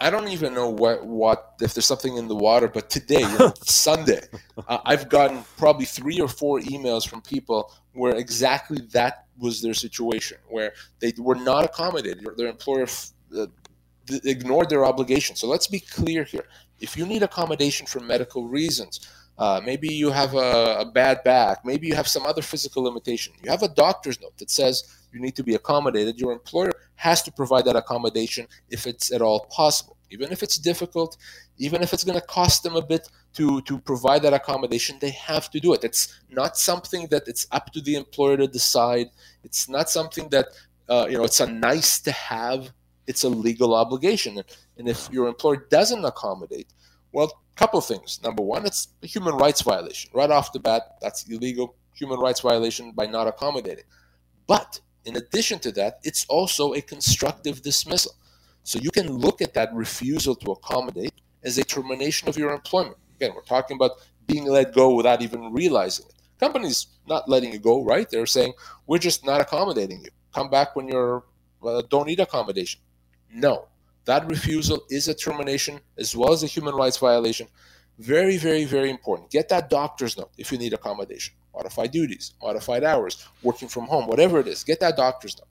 [0.00, 3.38] I don't even know what what if there's something in the water, but today, you
[3.38, 4.20] know, Sunday,
[4.68, 9.74] uh, I've gotten probably three or four emails from people where exactly that was their
[9.74, 12.24] situation, where they were not accommodated.
[12.36, 12.86] Their employer
[13.36, 13.46] uh,
[14.24, 15.34] ignored their obligation.
[15.34, 16.46] So let's be clear here.
[16.80, 19.00] If you need accommodation for medical reasons,
[19.36, 23.32] uh, maybe you have a, a, bad back, maybe you have some other physical limitation.
[23.42, 26.20] You have a doctor's note that says you need to be accommodated.
[26.20, 29.96] Your employer has to provide that accommodation if it's at all possible.
[30.10, 31.16] Even if it's difficult,
[31.58, 35.10] even if it's going to cost them a bit to, to provide that accommodation, they
[35.10, 35.84] have to do it.
[35.84, 39.10] It's not something that it's up to the employer to decide.
[39.44, 40.46] It's not something that,
[40.88, 42.72] uh, you know, it's a nice to have.
[43.06, 44.42] It's a legal obligation.
[44.76, 46.68] And if your employer doesn't accommodate,
[47.12, 48.20] well, a couple things.
[48.22, 50.10] Number one, it's a human rights violation.
[50.14, 53.84] Right off the bat, that's illegal human rights violation by not accommodating.
[54.46, 58.14] But in addition to that, it's also a constructive dismissal.
[58.62, 62.98] So you can look at that refusal to accommodate as a termination of your employment.
[63.16, 63.92] Again, we're talking about
[64.26, 66.14] being let go without even realizing it.
[66.38, 68.08] Companies not letting you go, right?
[68.10, 68.52] They're saying,
[68.86, 70.10] we're just not accommodating you.
[70.34, 71.24] Come back when you're
[71.64, 72.80] uh, don't need accommodation.
[73.32, 73.66] No,
[74.04, 77.48] that refusal is a termination as well as a human rights violation.
[77.98, 79.30] Very, very, very important.
[79.30, 84.06] Get that doctor's note if you need accommodation modified duties, modified hours, working from home,
[84.06, 85.48] whatever it is, get that doctor's note.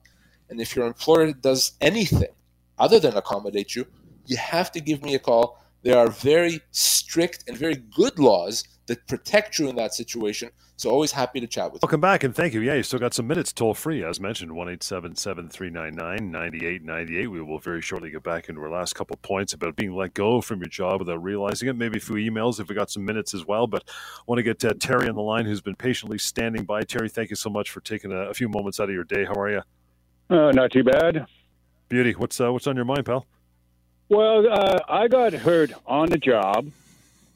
[0.48, 2.32] And if your employer does anything
[2.78, 3.86] other than accommodate you,
[4.26, 5.62] you have to give me a call.
[5.82, 10.50] There are very strict and very good laws that protect you in that situation.
[10.76, 11.86] So always happy to chat with you.
[11.86, 12.60] Welcome back and thank you.
[12.60, 17.26] Yeah, you still got some minutes toll free, as mentioned, 1 399 9898.
[17.26, 20.40] We will very shortly get back into our last couple points about being let go
[20.40, 23.34] from your job without realizing it, maybe a few emails if we got some minutes
[23.34, 23.66] as well.
[23.66, 26.82] But I want to get uh, Terry on the line who's been patiently standing by.
[26.82, 29.24] Terry, thank you so much for taking a, a few moments out of your day.
[29.24, 29.62] How are you?
[30.30, 31.26] Uh, not too bad.
[31.88, 32.12] Beauty.
[32.12, 33.26] What's uh, what's on your mind, pal?
[34.08, 36.70] Well, uh, I got hurt on the job.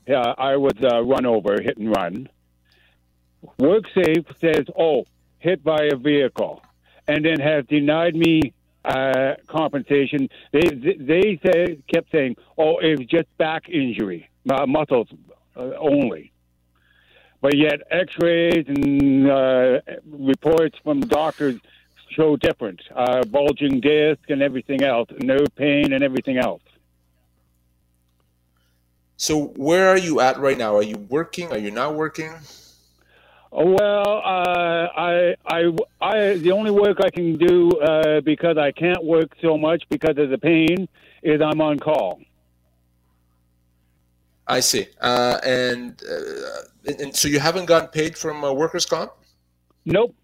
[0.06, 2.28] Yeah, I was uh, run over, hit and run.
[3.60, 5.04] WorkSafe says, "Oh,
[5.38, 6.62] hit by a vehicle,"
[7.06, 8.52] and then has denied me
[8.84, 10.28] uh, compensation.
[10.52, 15.08] They they say, kept saying, "Oh, it was just back injury, uh, muscles
[15.56, 16.32] uh, only."
[17.40, 21.60] But yet, X-rays and uh, reports from doctors
[22.10, 22.80] show different.
[22.94, 26.62] Uh, bulging disc and everything else, no pain and everything else.
[29.22, 30.74] So where are you at right now?
[30.74, 31.52] Are you working?
[31.52, 32.34] Are you not working?
[33.52, 39.04] Well, uh, I, I, I, the only work I can do uh, because I can't
[39.04, 40.88] work so much because of the pain
[41.22, 42.20] is I'm on call.
[44.48, 44.88] I see.
[45.00, 49.12] Uh, and, uh, and so you haven't gotten paid from uh, workers' comp?
[49.84, 50.16] Nope.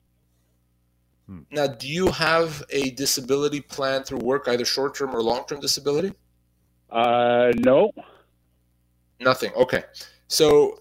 [1.52, 6.14] Now, do you have a disability plan through work, either short-term or long-term disability?
[6.90, 7.92] Uh, no.
[9.20, 9.52] Nothing.
[9.54, 9.84] Okay.
[10.28, 10.80] So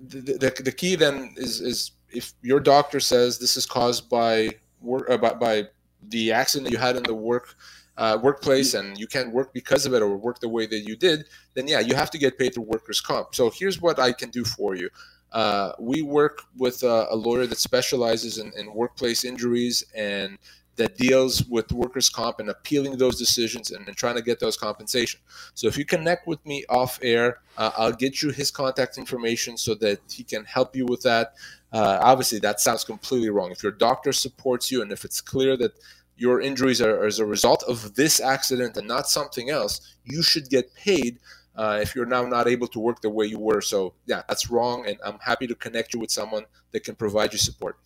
[0.00, 4.50] the, the, the key then is is if your doctor says this is caused by
[4.80, 5.64] work uh, by, by
[6.08, 7.56] the accident you had in the work
[7.98, 10.96] uh, workplace and you can't work because of it or work the way that you
[10.96, 13.34] did, then yeah, you have to get paid through workers' comp.
[13.34, 14.88] So here's what I can do for you.
[15.30, 20.38] Uh, we work with a, a lawyer that specializes in, in workplace injuries and
[20.76, 24.56] that deals with workers' comp and appealing those decisions and, and, trying to get those
[24.56, 25.20] compensation.
[25.54, 29.58] So if you connect with me off air, uh, I'll get you his contact information
[29.58, 31.34] so that he can help you with that.
[31.72, 33.50] Uh, obviously, that sounds completely wrong.
[33.50, 35.72] If your doctor supports you and if it's clear that
[36.16, 40.48] your injuries are as a result of this accident and not something else, you should
[40.48, 41.18] get paid.
[41.54, 43.60] Uh, if you're now not able to work the way you were.
[43.60, 44.86] So, yeah, that's wrong.
[44.86, 47.76] And I'm happy to connect you with someone that can provide you support.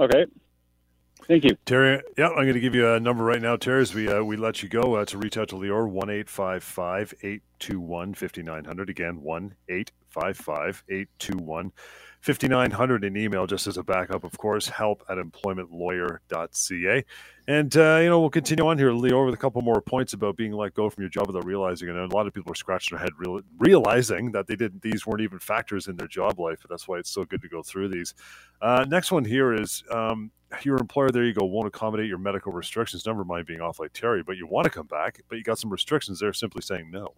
[0.00, 0.26] Okay.
[1.30, 2.02] Thank you, Terry.
[2.18, 3.82] Yeah, I'm going to give you a number right now, Terry.
[3.82, 6.28] As we uh, we let you go uh, to reach out to Lior, one eight
[6.28, 8.90] five five eight two one fifty nine hundred.
[8.90, 11.70] Again, one eight five five eight two one.
[12.22, 17.04] 5900 in email just as a backup of course help at employmentlawyer.ca
[17.50, 20.36] and uh, you know we'll continue on here Lior with a couple more points about
[20.36, 22.56] being let go from your job without realizing it and a lot of people are
[22.56, 26.38] scratching their head real, realizing that they didn't these weren't even factors in their job
[26.38, 28.14] life and that's why it's so good to go through these
[28.62, 30.30] uh, next one here is um,
[30.62, 33.06] your employer, there you go, won't accommodate your medical restrictions.
[33.06, 35.58] Never mind being off like Terry, but you want to come back, but you got
[35.58, 36.20] some restrictions.
[36.20, 37.14] They're simply saying no.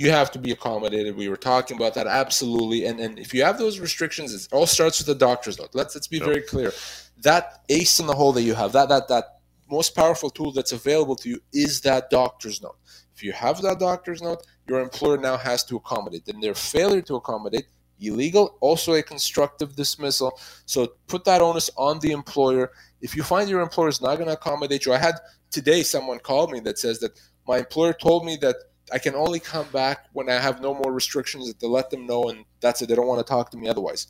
[0.00, 1.14] You have to be accommodated.
[1.14, 4.66] We were talking about that absolutely, and and if you have those restrictions, it all
[4.66, 5.70] starts with the doctor's note.
[5.74, 6.26] Let's let's be yep.
[6.26, 6.72] very clear.
[7.18, 9.24] That ace in the hole that you have, that that that
[9.70, 12.78] most powerful tool that's available to you is that doctor's note.
[13.14, 16.24] If you have that doctor's note, your employer now has to accommodate.
[16.24, 17.66] Then their failure to accommodate
[18.00, 20.38] illegal, also a constructive dismissal.
[20.64, 22.72] So put that onus on the employer.
[23.02, 25.16] If you find your employer is not going to accommodate you, I had
[25.50, 28.56] today someone called me that says that my employer told me that
[28.92, 32.24] I can only come back when I have no more restrictions to let them know,
[32.24, 32.88] and that's it.
[32.88, 34.08] They don't want to talk to me otherwise.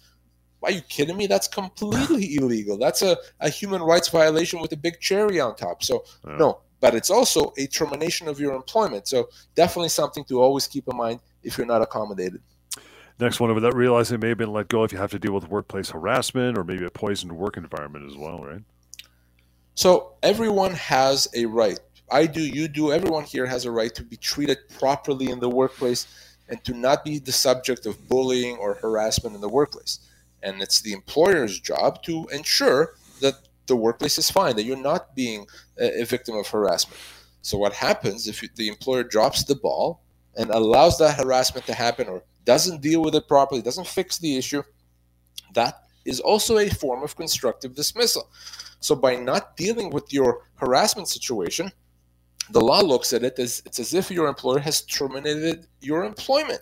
[0.61, 1.27] Why are you kidding me?
[1.27, 2.77] That's completely illegal.
[2.79, 5.83] That's a, a human rights violation with a big cherry on top.
[5.83, 6.37] So, yeah.
[6.37, 9.09] no, but it's also a termination of your employment.
[9.09, 12.43] So, definitely something to always keep in mind if you're not accommodated.
[13.19, 15.35] Next one over that, realizing may have been let go if you have to deal
[15.35, 18.63] with workplace harassment or maybe a poisoned work environment as well, right?
[19.75, 21.79] So everyone has a right.
[22.11, 25.49] I do, you do, everyone here has a right to be treated properly in the
[25.49, 26.07] workplace
[26.49, 30.01] and to not be the subject of bullying or harassment in the workplace.
[30.43, 33.35] And it's the employer's job to ensure that
[33.67, 35.47] the workplace is fine, that you're not being
[35.79, 37.01] a, victim of harassment.
[37.43, 40.03] So what happens if the employer drops the ball
[40.37, 44.37] and allows that harassment to happen or doesn't deal with it properly, doesn't fix the
[44.37, 44.63] issue,
[45.55, 48.29] that is also a form of constructive dismissal.
[48.81, 51.71] So by not dealing with your harassment situation,
[52.53, 56.61] the law looks at it as it's as if your employer has terminated your employment.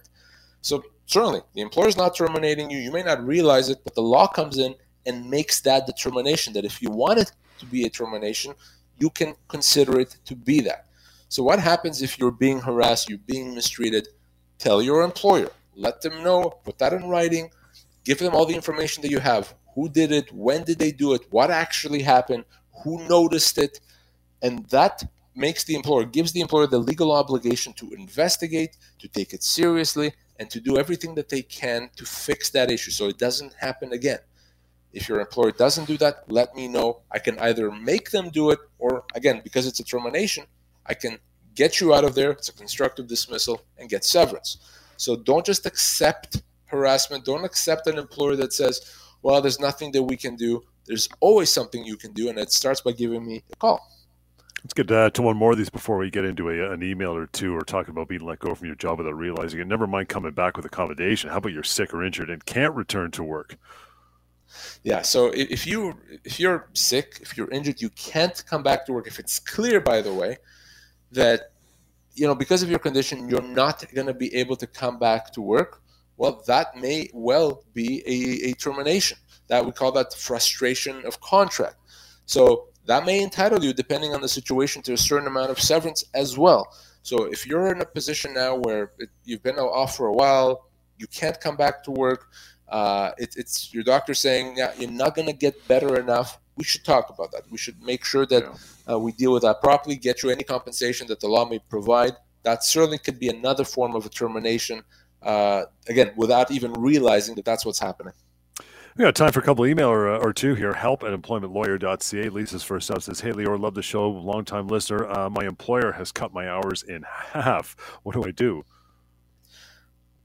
[0.61, 2.79] So certainly the employer is not terminating you.
[2.79, 4.75] You may not realize it, but the law comes in
[5.07, 8.55] and makes that determination that if you want it to be a termination,
[8.99, 10.87] you can consider it to be that.
[11.29, 14.09] So what happens if you're being harassed, you're being mistreated?
[14.59, 17.51] Tell your employer let them know, put that in writing,
[18.05, 19.55] give them all the information that you have.
[19.75, 20.33] Who did it?
[20.33, 21.23] When did they do it?
[21.31, 22.45] What actually happened?
[22.83, 23.81] Who noticed it?
[24.43, 25.05] And that
[25.39, 30.13] makes the employer, gives the employer the legal obligation to investigate, to take it seriously,
[30.39, 33.93] and to do everything that they can to fix that issue so it doesn't happen
[33.93, 34.19] again.
[34.93, 37.03] If your employer doesn't do that, let me know.
[37.11, 40.45] I can either make them do it, or again, because it's a termination,
[40.87, 41.19] I can
[41.55, 42.31] get you out of there.
[42.31, 44.59] It's a constructive dismissal and get severance.
[44.97, 47.25] So don't just accept harassment.
[47.25, 48.81] Don't accept an employer that says,
[49.23, 50.65] well, there's nothing that we can do.
[50.87, 52.29] There's always something you can do.
[52.29, 53.87] And it starts by giving me a call.
[54.65, 57.15] Let's get uh, to one more of these before we get into a, an email
[57.15, 59.67] or two or talking about being let go from your job without realizing it.
[59.69, 61.31] Never mind coming back with accommodation.
[61.31, 63.57] How about you're sick or injured and can't return to work?
[64.83, 65.03] Yeah.
[65.03, 65.95] So if you
[66.25, 69.07] if you're sick, if you're injured, you can't come back to work.
[69.07, 70.39] If it's clear, by the way,
[71.13, 71.53] that
[72.15, 75.31] you know, because of your condition, you're not going to be able to come back
[75.33, 75.83] to work.
[76.17, 79.19] Well, that may well be a, a termination.
[79.47, 81.77] That we call that frustration of contract.
[82.27, 86.05] So that may entitle you, depending on the situation, to a certain amount of severance
[86.15, 86.75] as well.
[87.03, 90.71] So if you're in a position now where it, you've been off for a while,
[90.97, 92.31] you can't come back to work,
[92.69, 96.39] uh, it, it's your doctor saying yeah, you're not going to get better enough.
[96.57, 97.43] We should talk about that.
[97.51, 98.95] We should make sure that yeah.
[98.95, 102.13] uh, we deal with that properly, get you any compensation that the law may provide.
[102.43, 104.83] That certainly could be another form of a termination,
[105.23, 108.15] uh, again, without even realizing that that's what's happening.
[108.99, 110.73] We got time for a couple email or, uh, or two here.
[110.73, 112.31] Help at employmentlawyer.ca.
[112.31, 114.11] Lisa's first up says, Hey, Lior, love the show.
[114.11, 115.09] Long-time listener.
[115.09, 117.77] Uh, my employer has cut my hours in half.
[118.03, 118.65] What do I do?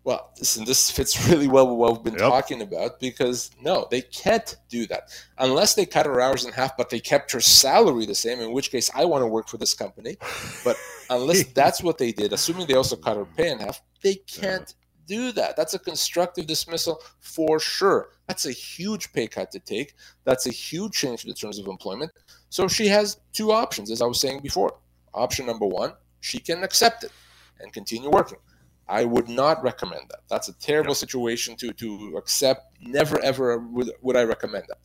[0.03, 2.31] Well, listen, this fits really well with what we've been yep.
[2.31, 6.75] talking about because no, they can't do that unless they cut her hours in half,
[6.75, 8.39] but they kept her salary the same.
[8.39, 10.17] In which case, I want to work for this company.
[10.65, 10.77] But
[11.11, 14.73] unless that's what they did, assuming they also cut her pay in half, they can't
[15.07, 15.55] do that.
[15.55, 18.09] That's a constructive dismissal for sure.
[18.27, 19.95] That's a huge pay cut to take.
[20.23, 22.11] That's a huge change to the terms of employment.
[22.49, 24.75] So she has two options, as I was saying before.
[25.13, 27.11] Option number one, she can accept it
[27.59, 28.39] and continue working.
[28.87, 30.21] I would not recommend that.
[30.29, 32.77] That's a terrible situation to, to accept.
[32.81, 34.77] Never, ever would, would I recommend that.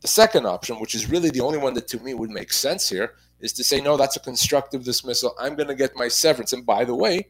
[0.00, 2.88] The second option, which is really the only one that to me would make sense
[2.88, 5.34] here, is to say, no, that's a constructive dismissal.
[5.38, 6.52] I'm going to get my severance.
[6.52, 7.28] And by the way,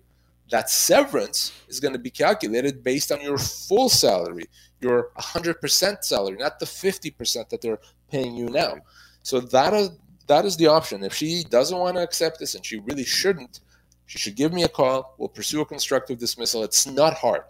[0.51, 4.45] that severance is going to be calculated based on your full salary,
[4.80, 7.80] your 100% salary, not the 50% that they're
[8.11, 8.76] paying you now.
[9.22, 9.90] So that is,
[10.26, 11.03] that is the option.
[11.03, 13.61] If she doesn't want to accept this, and she really shouldn't,
[14.07, 15.14] she should give me a call.
[15.18, 16.62] We'll pursue a constructive dismissal.
[16.62, 17.42] It's not hard.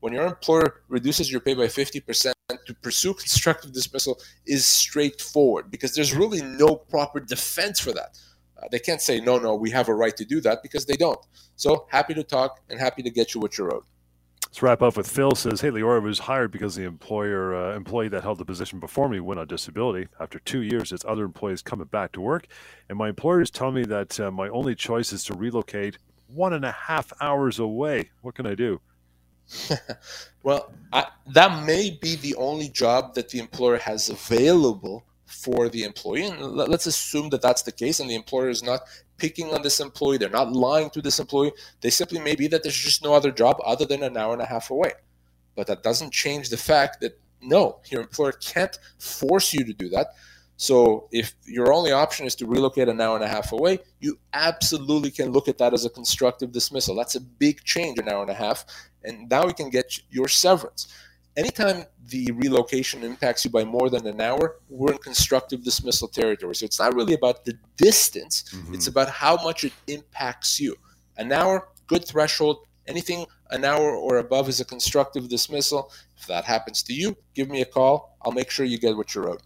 [0.00, 2.32] When your employer reduces your pay by 50%,
[2.66, 8.18] to pursue constructive dismissal is straightforward because there's really no proper defense for that.
[8.60, 10.96] Uh, they can't say, no, no, we have a right to do that because they
[10.96, 11.20] don't.
[11.56, 13.84] So happy to talk and happy to get you what you're owed.
[14.48, 18.08] Let's wrap up with Phil says, "Hey, Leora was hired because the employer uh, employee
[18.08, 20.08] that held the position before me went on disability.
[20.18, 22.46] After two years, it's other employees coming back to work,
[22.88, 25.98] and my employer is telling me that uh, my only choice is to relocate
[26.28, 28.08] one and a half hours away.
[28.22, 28.80] What can I do?"
[30.42, 35.84] well, I, that may be the only job that the employer has available for the
[35.84, 36.26] employee.
[36.26, 38.80] And let's assume that that's the case, and the employer is not
[39.18, 41.52] picking on this employee, they're not lying to this employee.
[41.80, 44.42] They simply may be that there's just no other job other than an hour and
[44.42, 44.92] a half away.
[45.54, 49.88] But that doesn't change the fact that no, your employer can't force you to do
[49.90, 50.08] that.
[50.56, 54.18] So if your only option is to relocate an hour and a half away, you
[54.32, 56.96] absolutely can look at that as a constructive dismissal.
[56.96, 58.64] That's a big change, an hour and a half.
[59.04, 60.88] And now we can get your severance
[61.38, 66.54] anytime the relocation impacts you by more than an hour, we're in constructive dismissal territory.
[66.56, 68.74] So it's not really about the distance, mm-hmm.
[68.74, 70.76] it's about how much it impacts you.
[71.16, 72.58] An hour, good threshold.
[72.86, 75.92] Anything an hour or above is a constructive dismissal.
[76.16, 78.16] If that happens to you, give me a call.
[78.22, 79.42] I'll make sure you get what you're owed.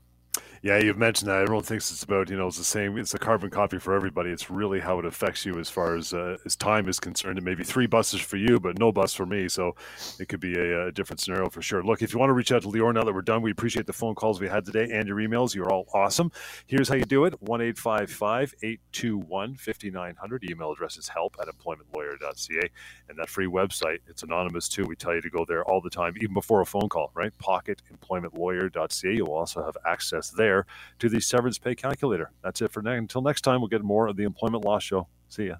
[0.64, 1.42] Yeah, you've mentioned that.
[1.42, 2.96] Everyone thinks it's about you know it's the same.
[2.96, 4.30] It's a carbon copy for everybody.
[4.30, 7.36] It's really how it affects you as far as uh, as time is concerned.
[7.36, 9.48] It may be three buses for you, but no bus for me.
[9.48, 9.74] So
[10.20, 11.82] it could be a, a, different scenario for sure.
[11.82, 13.86] Look, if you want to reach out to Lior now that we're done, we appreciate
[13.86, 15.52] the phone calls we had today and your emails.
[15.52, 16.30] You're all awesome.
[16.68, 20.48] Here's how you do it: one eight five five eight two one fifty nine hundred.
[20.48, 22.70] Email address is help at employmentlawyer.ca,
[23.08, 23.98] and that free website.
[24.06, 24.84] It's anonymous too.
[24.84, 27.10] We tell you to go there all the time, even before a phone call.
[27.14, 27.32] Right?
[27.38, 29.12] Pocketemploymentlawyer.ca.
[29.12, 30.51] You'll also have access there
[30.98, 32.30] to the severance pay calculator.
[32.42, 32.92] That's it for now.
[32.92, 35.08] Until next time, we'll get more of the Employment Law Show.
[35.28, 35.56] See ya.